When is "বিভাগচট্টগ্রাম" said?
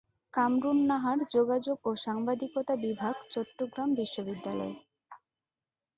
2.85-3.89